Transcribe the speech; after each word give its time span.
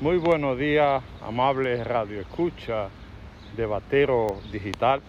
Muy 0.00 0.16
buenos 0.16 0.58
días, 0.58 1.04
amables 1.22 1.86
Radio 1.86 2.20
Escucha 2.20 2.88
de 3.56 3.64
Batero 3.64 4.26
Digital. 4.50 5.00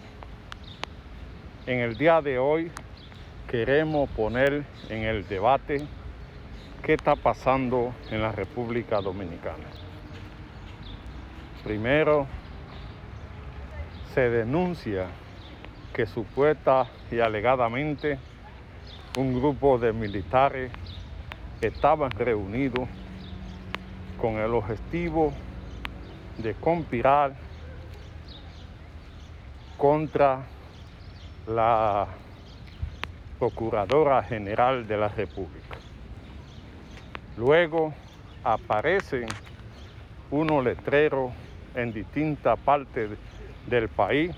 En 1.65 1.79
el 1.79 1.97
día 1.97 2.21
de 2.21 2.37
hoy 2.37 2.71
queremos 3.49 4.07
poner 4.11 4.63
en 4.89 5.01
el 5.01 5.27
debate 5.27 5.87
qué 6.83 6.93
está 6.93 7.15
pasando 7.15 7.95
en 8.11 8.21
la 8.21 8.31
República 8.31 9.01
Dominicana. 9.01 9.65
Primero, 11.63 12.27
se 14.13 14.29
denuncia 14.29 15.07
que 15.95 16.05
supuesta 16.05 16.85
y 17.09 17.21
alegadamente 17.21 18.19
un 19.17 19.33
grupo 19.33 19.79
de 19.79 19.93
militares 19.93 20.71
estaban 21.59 22.11
reunidos 22.11 22.87
con 24.25 24.39
el 24.39 24.55
objetivo 24.55 25.31
de 26.39 26.55
conspirar 26.55 27.35
contra 29.77 30.47
la 31.45 32.07
Procuradora 33.37 34.23
General 34.23 34.87
de 34.87 34.97
la 34.97 35.09
República. 35.09 35.77
Luego 37.37 37.93
aparecen 38.43 39.27
unos 40.31 40.63
letreros 40.63 41.31
en 41.75 41.93
distintas 41.93 42.57
partes 42.57 43.11
del 43.67 43.89
país, 43.89 44.31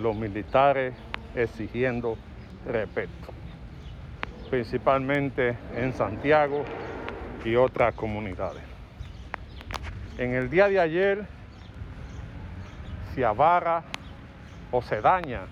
los 0.00 0.16
militares 0.16 0.94
exigiendo 1.34 2.16
respeto, 2.66 3.34
principalmente 4.48 5.58
en 5.76 5.92
Santiago 5.92 6.64
y 7.44 7.54
otras 7.56 7.94
comunidades. 7.94 8.71
En 10.18 10.34
el 10.34 10.50
día 10.50 10.68
de 10.68 10.78
ayer 10.78 11.26
se 13.14 13.24
abarra 13.24 13.82
o 14.70 14.82
se 14.82 15.00
daña 15.00 15.42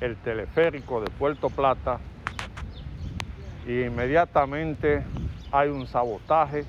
el 0.00 0.16
teleférico 0.16 1.00
de 1.00 1.10
Puerto 1.10 1.48
Plata 1.48 1.98
y 3.66 3.84
inmediatamente 3.84 5.02
hay 5.50 5.70
un 5.70 5.86
sabotaje 5.86 6.64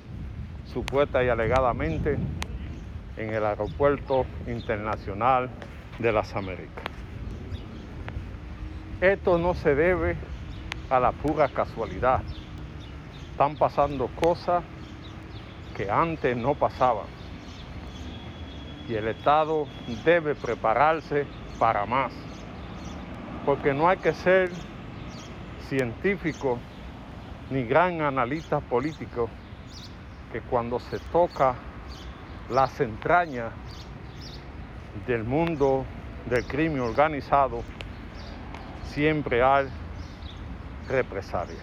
supuesta 0.72 1.22
y 1.22 1.28
alegadamente 1.28 2.16
en 3.18 3.34
el 3.34 3.44
aeropuerto 3.44 4.24
internacional 4.46 5.50
de 5.98 6.12
las 6.12 6.34
Américas. 6.34 6.84
Esto 9.02 9.36
no 9.36 9.54
se 9.54 9.74
debe 9.74 10.16
a 10.88 10.98
la 10.98 11.12
pura 11.12 11.48
casualidad, 11.48 12.22
están 13.30 13.56
pasando 13.56 14.08
cosas 14.08 14.64
que 15.80 15.90
antes 15.90 16.36
no 16.36 16.54
pasaban. 16.54 17.06
Y 18.86 18.94
el 18.96 19.08
Estado 19.08 19.66
debe 20.04 20.34
prepararse 20.34 21.26
para 21.58 21.86
más. 21.86 22.12
Porque 23.46 23.72
no 23.72 23.88
hay 23.88 23.96
que 23.96 24.12
ser 24.12 24.50
científico 25.70 26.58
ni 27.48 27.64
gran 27.64 28.02
analista 28.02 28.60
político 28.60 29.30
que 30.30 30.42
cuando 30.42 30.78
se 30.80 30.98
toca 30.98 31.54
las 32.50 32.78
entrañas 32.80 33.50
del 35.06 35.24
mundo 35.24 35.86
del 36.26 36.44
crimen 36.44 36.80
organizado, 36.80 37.62
siempre 38.82 39.42
hay 39.42 39.66
represalia. 40.88 41.62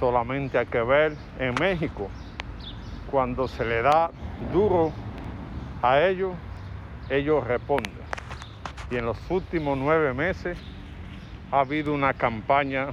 Solamente 0.00 0.58
hay 0.58 0.66
que 0.66 0.82
ver 0.82 1.16
en 1.38 1.54
México, 1.60 2.10
cuando 3.10 3.48
se 3.48 3.64
le 3.64 3.82
da 3.82 4.10
duro 4.52 4.92
a 5.82 6.00
ellos, 6.00 6.34
ellos 7.08 7.46
responden. 7.46 7.92
Y 8.90 8.96
en 8.96 9.06
los 9.06 9.18
últimos 9.30 9.76
nueve 9.78 10.14
meses 10.14 10.58
ha 11.50 11.60
habido 11.60 11.92
una 11.92 12.14
campaña 12.14 12.88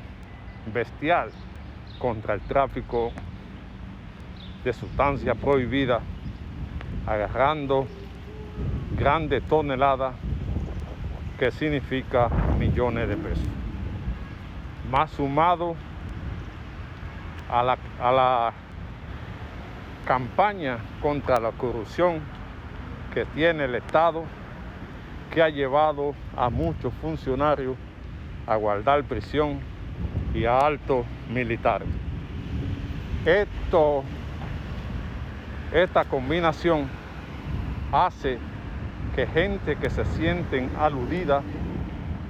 bestial 0.74 1.32
contra 2.00 2.34
el 2.34 2.42
tráfico 2.42 3.12
de 4.64 4.74
sustancias 4.74 5.38
prohibidas, 5.38 6.02
agarrando 7.06 7.88
grandes 8.98 9.44
toneladas 9.44 10.16
que 11.38 11.52
significa 11.52 12.30
millones 12.58 13.08
de 13.08 13.16
pesos. 13.16 13.48
Más 14.92 15.10
sumado 15.12 15.76
a 17.50 17.64
la, 17.64 17.78
a 18.02 18.12
la 18.12 18.54
campaña 20.10 20.80
contra 21.04 21.40
la 21.40 21.52
corrupción 21.52 22.20
que 23.14 23.26
tiene 23.26 23.66
el 23.66 23.76
Estado, 23.76 24.24
que 25.32 25.44
ha 25.44 25.50
llevado 25.50 26.16
a 26.36 26.50
muchos 26.50 26.92
funcionarios 26.96 27.78
a 28.48 28.56
guardar 28.56 29.04
prisión 29.04 29.60
y 30.34 30.46
a 30.46 30.58
altos 30.58 31.06
militares. 31.32 31.88
Esto, 33.24 34.04
esta 35.72 36.06
combinación 36.06 36.90
hace 37.92 38.40
que 39.16 39.28
gente 39.28 39.76
que 39.76 39.92
se 39.92 40.06
sienten 40.06 40.72
aludida 40.80 41.44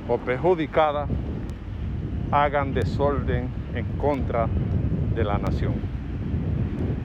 o 0.06 0.18
perjudicada 0.18 1.08
hagan 2.30 2.74
desorden 2.74 3.48
en 3.74 3.86
contra 3.98 4.48
de 5.16 5.24
la 5.24 5.38
nación. 5.38 5.99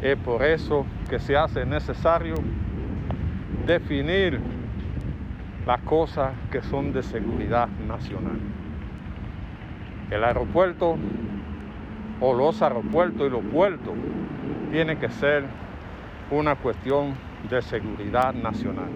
Es 0.05 0.19
por 0.19 0.43
eso 0.43 0.85
que 1.09 1.19
se 1.19 1.35
hace 1.35 1.65
necesario 1.65 2.35
definir 3.67 4.39
las 5.67 5.81
cosas 5.81 6.35
que 6.53 6.61
son 6.61 6.93
de 6.93 7.03
seguridad 7.03 7.69
nacional. 7.89 8.39
El 10.11 10.23
aeropuerto 10.23 10.99
o 12.21 12.35
los 12.35 12.61
aeropuertos 12.61 13.27
y 13.27 13.31
los 13.31 13.43
puertos 13.47 13.95
tiene 14.71 14.99
que 14.99 15.09
ser 15.09 15.45
una 16.31 16.55
cuestión 16.57 17.15
de 17.49 17.63
seguridad 17.63 18.35
nacional. 18.35 18.91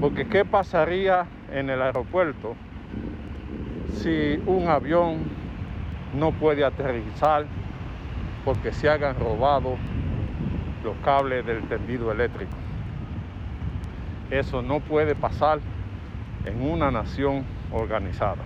Porque 0.00 0.28
¿qué 0.28 0.44
pasaría 0.44 1.26
en 1.52 1.70
el 1.70 1.82
aeropuerto 1.82 2.54
si 3.94 4.40
un 4.46 4.68
avión 4.68 5.24
no 6.14 6.30
puede 6.30 6.64
aterrizar 6.64 7.46
porque 8.44 8.72
se 8.72 8.88
hagan 8.88 9.18
robado 9.18 9.76
los 10.82 10.96
cables 11.04 11.46
del 11.46 11.62
tendido 11.68 12.10
eléctrico. 12.10 12.52
Eso 14.30 14.62
no 14.62 14.80
puede 14.80 15.14
pasar 15.14 15.60
en 16.44 16.62
una 16.62 16.90
nación 16.90 17.44
organizada. 17.70 18.42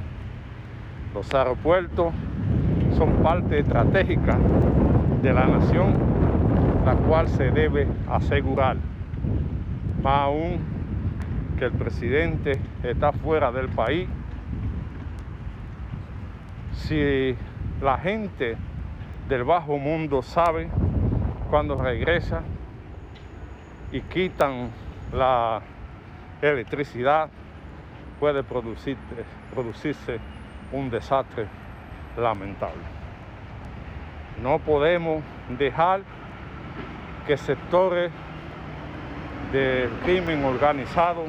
Los 1.14 1.32
aeropuertos 1.32 2.12
son 2.96 3.22
parte 3.22 3.60
estratégica 3.60 4.38
de 5.22 5.32
la 5.32 5.46
nación, 5.46 5.94
la 6.84 6.94
cual 6.94 7.28
se 7.28 7.50
debe 7.50 7.86
asegurar. 8.10 8.76
Más 10.02 10.20
aún 10.22 10.58
que 11.58 11.64
el 11.64 11.72
presidente 11.72 12.58
está 12.82 13.12
fuera 13.12 13.50
del 13.50 13.68
país, 13.68 14.08
si 16.72 17.34
la 17.80 17.98
gente 17.98 18.56
del 19.28 19.44
bajo 19.44 19.78
mundo 19.78 20.22
sabe 20.22 20.68
cuando 21.50 21.80
regresa 21.80 22.42
y 23.92 24.00
quitan 24.02 24.70
la 25.12 25.62
electricidad, 26.42 27.28
puede 28.20 28.42
producirse 28.42 30.18
un 30.72 30.90
desastre 30.90 31.46
lamentable. 32.16 32.82
No 34.42 34.58
podemos 34.58 35.22
dejar 35.58 36.02
que 37.26 37.36
sectores 37.36 38.12
del 39.52 39.90
crimen 40.04 40.44
organizado 40.44 41.24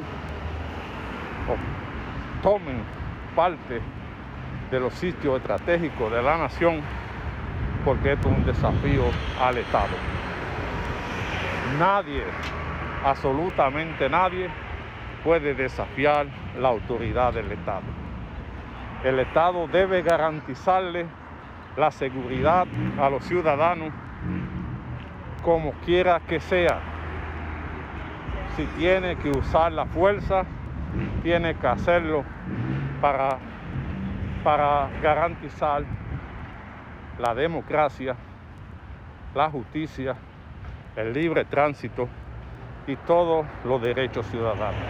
tomen 2.42 2.82
parte 3.34 3.80
de 4.70 4.80
los 4.80 4.92
sitios 4.94 5.38
estratégicos 5.38 6.12
de 6.12 6.22
la 6.22 6.36
nación 6.36 6.80
porque 7.88 8.12
esto 8.12 8.28
es 8.28 8.36
un 8.36 8.44
desafío 8.44 9.04
al 9.40 9.56
Estado. 9.56 9.96
Nadie, 11.78 12.22
absolutamente 13.02 14.10
nadie, 14.10 14.50
puede 15.24 15.54
desafiar 15.54 16.26
la 16.58 16.68
autoridad 16.68 17.32
del 17.32 17.50
Estado. 17.50 17.86
El 19.04 19.18
Estado 19.20 19.66
debe 19.68 20.02
garantizarle 20.02 21.06
la 21.78 21.90
seguridad 21.90 22.66
a 23.00 23.08
los 23.08 23.24
ciudadanos 23.24 23.90
como 25.42 25.72
quiera 25.86 26.20
que 26.20 26.40
sea. 26.40 26.80
Si 28.54 28.66
tiene 28.76 29.16
que 29.16 29.30
usar 29.30 29.72
la 29.72 29.86
fuerza, 29.86 30.44
tiene 31.22 31.54
que 31.54 31.66
hacerlo 31.66 32.22
para, 33.00 33.38
para 34.44 34.90
garantizar 35.00 35.84
la 37.18 37.34
democracia, 37.34 38.16
la 39.34 39.50
justicia, 39.50 40.16
el 40.96 41.12
libre 41.12 41.44
tránsito 41.44 42.08
y 42.86 42.96
todos 42.96 43.46
los 43.64 43.82
derechos 43.82 44.26
ciudadanos. 44.26 44.80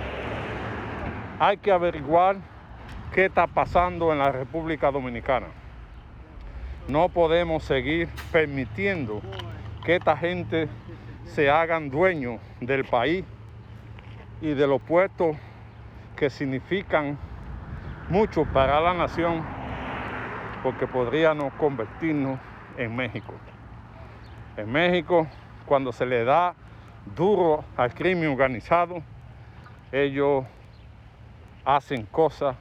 Hay 1.40 1.56
que 1.58 1.72
averiguar 1.72 2.36
qué 3.12 3.26
está 3.26 3.46
pasando 3.46 4.12
en 4.12 4.18
la 4.18 4.30
República 4.30 4.90
Dominicana. 4.90 5.46
No 6.88 7.08
podemos 7.08 7.64
seguir 7.64 8.08
permitiendo 8.32 9.20
que 9.84 9.96
esta 9.96 10.16
gente 10.16 10.68
se 11.24 11.50
hagan 11.50 11.90
dueños 11.90 12.40
del 12.60 12.84
país 12.84 13.24
y 14.40 14.54
de 14.54 14.66
los 14.66 14.80
puestos 14.80 15.36
que 16.16 16.30
significan 16.30 17.18
mucho 18.08 18.44
para 18.46 18.80
la 18.80 18.94
nación 18.94 19.57
porque 20.62 20.86
podríamos 20.86 21.52
convertirnos 21.54 22.38
en 22.76 22.94
México. 22.94 23.34
En 24.56 24.70
México, 24.70 25.26
cuando 25.66 25.92
se 25.92 26.06
le 26.06 26.24
da 26.24 26.54
duro 27.16 27.64
al 27.76 27.94
crimen 27.94 28.30
organizado, 28.30 29.02
ellos 29.92 30.44
hacen 31.64 32.06
cosas 32.06 32.56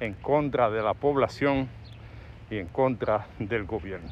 en 0.00 0.14
contra 0.14 0.70
de 0.70 0.82
la 0.82 0.94
población 0.94 1.68
y 2.50 2.58
en 2.58 2.66
contra 2.68 3.26
del 3.38 3.64
gobierno. 3.64 4.10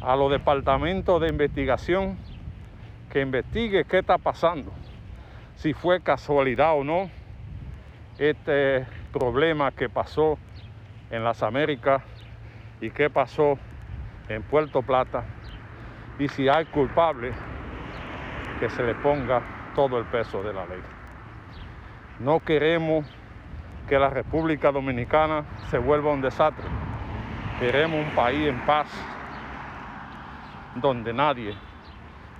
A 0.00 0.14
los 0.14 0.30
departamentos 0.30 1.20
de 1.20 1.28
investigación 1.28 2.16
que 3.10 3.20
investigue 3.20 3.84
qué 3.84 3.98
está 3.98 4.18
pasando, 4.18 4.72
si 5.56 5.72
fue 5.72 6.00
casualidad 6.00 6.76
o 6.78 6.84
no 6.84 7.10
este 8.18 8.86
problema 9.12 9.72
que 9.72 9.88
pasó 9.88 10.38
en 11.10 11.24
las 11.24 11.42
Américas 11.42 12.02
y 12.80 12.90
qué 12.90 13.10
pasó 13.10 13.58
en 14.28 14.42
Puerto 14.42 14.82
Plata 14.82 15.24
y 16.18 16.28
si 16.28 16.48
hay 16.48 16.66
culpable 16.66 17.32
que 18.60 18.68
se 18.70 18.82
le 18.82 18.94
ponga 18.96 19.42
todo 19.74 19.98
el 19.98 20.04
peso 20.06 20.42
de 20.42 20.52
la 20.52 20.66
ley. 20.66 20.82
No 22.18 22.40
queremos 22.40 23.06
que 23.88 23.98
la 23.98 24.10
República 24.10 24.72
Dominicana 24.72 25.44
se 25.70 25.78
vuelva 25.78 26.12
un 26.12 26.20
desastre. 26.20 26.64
Queremos 27.60 28.04
un 28.06 28.14
país 28.14 28.48
en 28.48 28.60
paz 28.66 28.88
donde 30.74 31.12
nadie, 31.12 31.54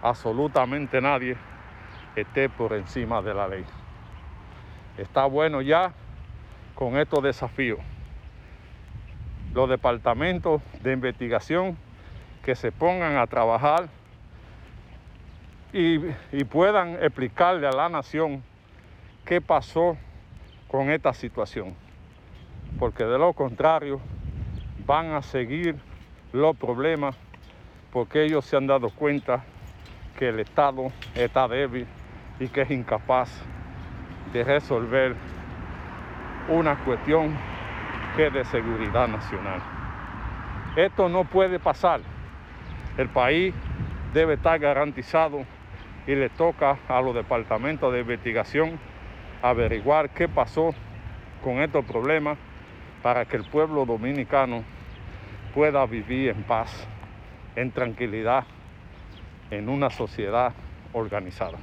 absolutamente 0.02 1.00
nadie, 1.00 1.36
esté 2.16 2.48
por 2.48 2.72
encima 2.72 3.22
de 3.22 3.34
la 3.34 3.48
ley. 3.48 3.64
Está 4.96 5.26
bueno 5.26 5.62
ya 5.62 5.92
con 6.74 6.96
estos 6.96 7.22
desafíos. 7.22 7.78
Los 9.54 9.68
departamentos 9.68 10.62
de 10.82 10.92
investigación 10.92 11.76
que 12.42 12.54
se 12.54 12.72
pongan 12.72 13.16
a 13.16 13.26
trabajar 13.26 13.88
y, 15.72 15.98
puedan 16.44 16.94
explicarle 17.02 17.66
a 17.66 17.72
la 17.72 17.88
nación 17.88 18.42
qué 19.24 19.40
pasó 19.40 19.96
con 20.68 20.90
esta 20.90 21.12
situación. 21.12 21.74
Porque 22.78 23.04
de 23.04 23.18
lo 23.18 23.32
contrario 23.32 24.00
van 24.86 25.12
a 25.12 25.22
seguir 25.22 25.76
los 26.32 26.56
problemas 26.56 27.16
porque 27.92 28.24
ellos 28.24 28.44
se 28.44 28.56
han 28.56 28.66
dado 28.66 28.90
cuenta 28.90 29.44
que 30.18 30.28
el 30.28 30.40
Estado 30.40 30.90
está 31.14 31.48
débil 31.48 31.86
y 32.40 32.48
que 32.48 32.62
es 32.62 32.70
incapaz 32.70 33.30
de 34.32 34.44
resolver 34.44 35.16
una 36.48 36.82
cuestión 36.84 37.36
que 38.16 38.30
de 38.30 38.44
seguridad 38.44 39.08
nacional. 39.08 39.60
Esto 40.76 41.08
no 41.08 41.24
puede 41.24 41.58
pasar. 41.58 42.00
El 42.96 43.08
país 43.08 43.54
debe 44.12 44.34
estar 44.34 44.58
garantizado 44.58 45.44
y 46.06 46.14
le 46.14 46.30
toca 46.30 46.78
a 46.88 47.00
los 47.00 47.14
departamentos 47.14 47.92
de 47.92 48.00
investigación 48.00 48.78
averiguar 49.42 50.10
qué 50.10 50.28
pasó 50.28 50.74
con 51.42 51.60
estos 51.60 51.84
problemas 51.84 52.38
para 53.02 53.24
que 53.24 53.36
el 53.36 53.44
pueblo 53.44 53.84
dominicano 53.84 54.64
pueda 55.54 55.84
vivir 55.86 56.30
en 56.30 56.42
paz, 56.42 56.86
en 57.56 57.70
tranquilidad, 57.70 58.44
en 59.50 59.68
una 59.68 59.90
sociedad 59.90 60.52
organizada. 60.92 61.58